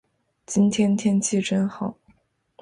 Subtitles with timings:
[0.47, 1.95] 今天天气真好。